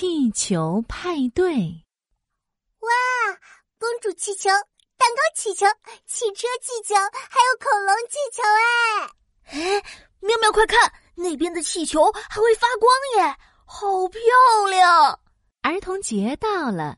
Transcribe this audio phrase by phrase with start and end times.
[0.00, 1.44] 气球派对！
[2.78, 2.88] 哇，
[3.78, 4.48] 公主气球、
[4.96, 5.66] 蛋糕气球、
[6.06, 6.94] 汽车气球，
[7.28, 8.42] 还有恐龙气球！
[9.44, 9.82] 哎，哎，
[10.20, 13.36] 妙妙，快看，那边的气球还会发光耶，
[13.66, 14.20] 好漂
[14.70, 15.20] 亮！
[15.60, 16.96] 儿童节到了，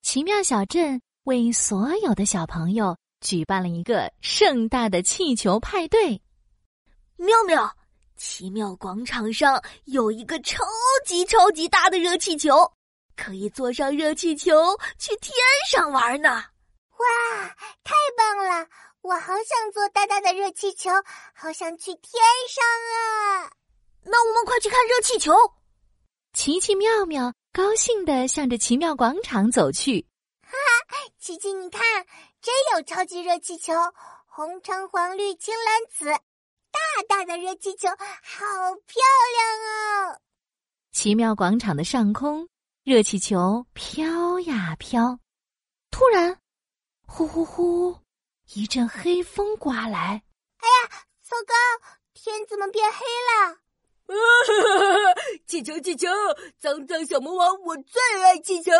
[0.00, 6.22] 奇妙小镇为所有的小朋友举办了一个盛大的气球派对。
[7.16, 7.76] 妙妙。
[8.18, 10.64] 奇妙广场上有一个超
[11.06, 12.70] 级超级大的热气球，
[13.16, 14.52] 可以坐上热气球
[14.98, 15.32] 去天
[15.70, 16.28] 上玩呢！
[16.28, 17.48] 哇，
[17.84, 18.66] 太棒了！
[19.02, 20.90] 我好想坐大大的热气球，
[21.32, 22.20] 好想去天
[22.50, 23.52] 上啊！
[24.02, 25.32] 那我们快去看热气球！
[26.32, 30.04] 奇奇妙妙高兴的向着奇妙广场走去。
[30.42, 31.82] 哈哈，奇奇，你看，
[32.42, 33.72] 真有超级热气球，
[34.26, 36.20] 红橙黄绿青蓝紫。
[36.96, 37.96] 大大的热气球，好
[38.86, 39.02] 漂
[39.34, 40.20] 亮哦！
[40.92, 42.48] 奇妙广场的上空，
[42.82, 45.18] 热气球飘呀飘。
[45.90, 46.40] 突然，
[47.06, 47.96] 呼呼呼，
[48.54, 50.22] 一阵黑风刮来。
[50.58, 50.88] 哎呀，
[51.22, 51.54] 糟糕！
[52.14, 53.58] 天怎么变黑了？
[55.46, 56.08] 气球，气球，
[56.58, 58.72] 脏脏小魔王，我最爱气球！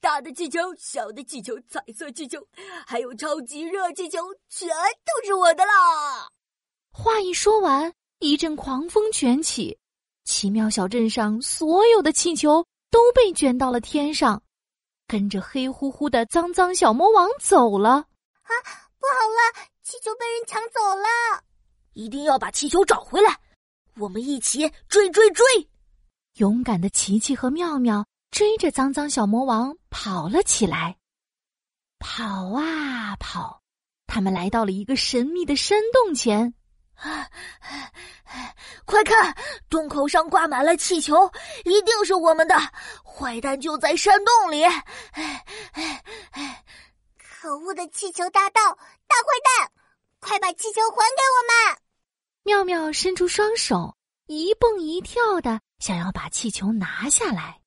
[0.00, 2.46] 大的气球，小的气球，彩色气球，
[2.86, 4.18] 还有超级热气球，
[4.48, 6.28] 全都是我的啦！
[7.22, 9.78] 话一说完，一阵狂风卷起，
[10.24, 14.42] 奇妙小镇上所有的气球都被卷到了天上，
[15.06, 17.90] 跟着黑乎乎的脏脏小魔王走了。
[17.90, 18.50] 啊，
[18.98, 21.44] 不好了，气球被人抢走了！
[21.92, 23.38] 一定要把气球找回来！
[23.98, 25.44] 我们一起追追追！
[26.38, 30.98] 勇敢的琪琪和妙妙追着脏脏小魔王跑了起来，
[32.00, 33.62] 跑啊跑，
[34.08, 36.52] 他们来到了一个神秘的山洞前。
[36.96, 37.28] 啊！
[38.84, 39.34] 快看，
[39.70, 41.30] 洞口上挂满了气球，
[41.64, 42.54] 一定是我们的。
[43.04, 44.64] 坏蛋就在山洞里！
[45.74, 46.64] 哎
[47.18, 49.26] 可恶的气球大盗，大坏
[49.58, 49.72] 蛋，
[50.20, 51.78] 快把气球还给我们！
[52.44, 53.96] 妙妙伸出双手，
[54.26, 57.60] 一蹦一跳的想要把气球拿下来。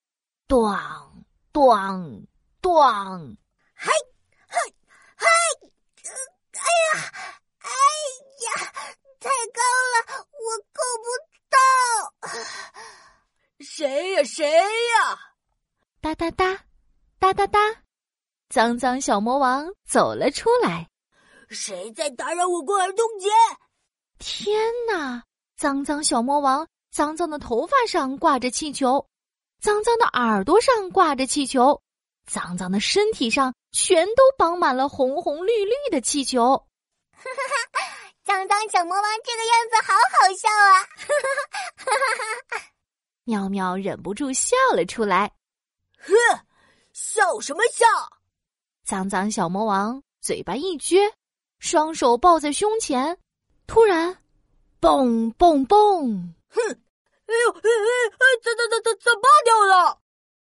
[0.47, 0.79] 咣
[1.51, 2.25] 咣
[2.61, 3.35] 咣！
[3.73, 3.91] 嗨
[4.47, 4.57] 嗨
[5.16, 5.27] 嗨！
[6.53, 6.63] 哎
[6.94, 7.11] 呀！
[7.59, 7.69] 哎
[8.45, 8.47] 呀！
[9.19, 9.61] 太高
[9.91, 9.95] 了，
[10.31, 11.05] 我够不
[11.50, 11.57] 到。
[13.95, 14.23] 谁呀？
[14.25, 15.17] 谁呀？
[16.01, 16.66] 哒哒哒，
[17.17, 17.59] 哒哒哒，
[18.50, 20.89] 脏脏小魔王走了出来。
[21.47, 23.29] 谁在打扰我过儿童节？
[24.19, 25.23] 天哪！
[25.56, 29.07] 脏脏小魔王，脏脏的头发上挂着气球，
[29.61, 31.81] 脏脏的耳朵上挂着气球，
[32.29, 36.41] 脏脏的身体上全都绑满了红红绿绿的气球。
[37.13, 37.81] 哈哈哈。
[38.25, 40.73] 脏脏小魔王这个样子好好笑啊！
[43.25, 45.31] 妙妙忍不住笑了出来。
[46.00, 46.13] 哼，
[46.94, 47.86] 笑什么笑？
[48.86, 51.12] 脏脏小魔王嘴巴一撅，
[51.59, 53.18] 双手抱在胸前，
[53.68, 54.16] 突然，
[54.80, 56.34] 蹦蹦蹦！
[56.50, 56.62] 哼！
[57.25, 60.00] 哎呦，哎哎哎，怎怎怎怎怎爆掉了？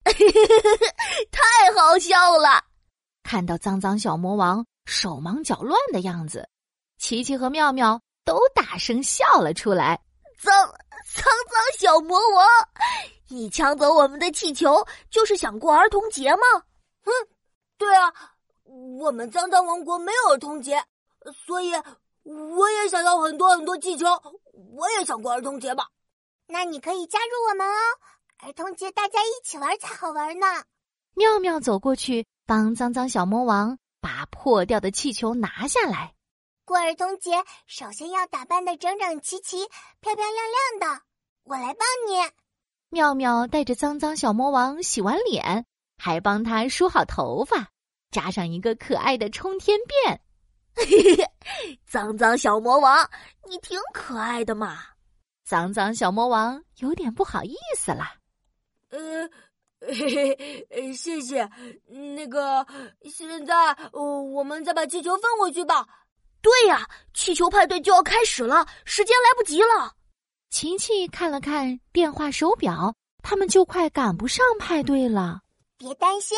[1.32, 2.64] 太好笑了！
[3.24, 6.48] 看到脏脏小魔王手忙脚乱的样子。
[7.00, 10.00] 琪琪和妙妙都大声笑了出来。
[10.40, 10.54] 脏
[11.38, 12.48] 脏脏小魔王，
[13.28, 16.42] 你抢走我们的气球，就是想过儿童节吗？
[17.04, 17.12] 嗯，
[17.78, 18.12] 对啊，
[19.00, 20.84] 我们脏脏王国没有儿童节，
[21.46, 21.74] 所以
[22.24, 24.06] 我也想要很多很多气球，
[24.76, 25.88] 我也想过儿童节吧。
[26.48, 27.74] 那你可以加入我们哦，
[28.40, 30.48] 儿童节大家一起玩才好玩呢。
[31.14, 36.14] 妙妙走过去，帮脏脏小魔王把破掉的气球拿下来。
[36.66, 37.32] 过儿童节，
[37.66, 39.66] 首先要打扮的整整齐齐、
[40.02, 40.34] 漂漂亮
[40.80, 41.07] 亮的。
[41.48, 42.20] 我来帮你。
[42.90, 45.66] 妙妙带着脏脏小魔王洗完脸，
[45.98, 47.70] 还帮他梳好头发，
[48.12, 50.18] 扎上一个可爱的冲天辫。
[51.88, 53.10] 脏脏小魔王，
[53.48, 54.78] 你挺可爱的嘛！
[55.46, 58.06] 脏脏小魔王有点不好意思了。
[58.90, 59.28] 呃，
[59.80, 60.38] 嘿
[60.70, 61.50] 嘿，谢谢。
[61.88, 62.66] 那个，
[63.10, 65.88] 现在我们再把气球放回去吧。
[66.42, 69.96] 对呀，气球派对就要开始了，时间来不及了。
[70.50, 75.42] 琪琪看了看电话手表，他们就快赶不上派对了。
[75.78, 76.38] 别担心，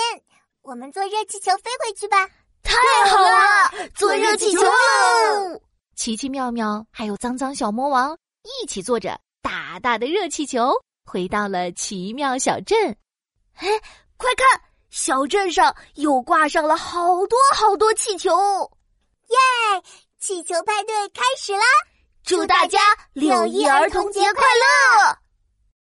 [0.62, 2.28] 我们坐热气球飞回去吧。
[2.64, 2.76] 太
[3.10, 5.62] 好了，坐热气球喽！
[5.96, 10.72] 奇奇妙妙还有脏脏小魔王一起坐着大大的热气球，
[11.06, 12.98] 回到了奇妙小镇。
[13.56, 13.68] 哎，
[14.18, 18.32] 快看，小镇上又挂上了好多好多气球。
[19.28, 19.84] 耶！
[20.20, 21.64] 气球派对开始啦！
[22.24, 22.80] 祝大家
[23.14, 25.19] 六一儿童节快乐！